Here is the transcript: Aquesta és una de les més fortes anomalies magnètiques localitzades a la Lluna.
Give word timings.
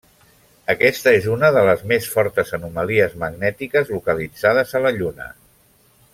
Aquesta 0.73 1.11
és 1.17 1.27
una 1.33 1.51
de 1.57 1.61
les 1.67 1.83
més 1.91 2.07
fortes 2.13 2.53
anomalies 2.59 3.13
magnètiques 3.25 3.93
localitzades 3.99 4.75
a 4.81 4.83
la 4.87 4.95
Lluna. 4.99 5.29